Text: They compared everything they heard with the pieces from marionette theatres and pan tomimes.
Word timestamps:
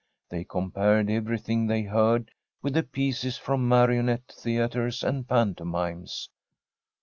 They 0.29 0.45
compared 0.45 1.11
everything 1.11 1.67
they 1.67 1.83
heard 1.83 2.31
with 2.63 2.73
the 2.73 2.81
pieces 2.81 3.37
from 3.37 3.69
marionette 3.69 4.33
theatres 4.35 5.03
and 5.03 5.27
pan 5.29 5.53
tomimes. 5.53 6.27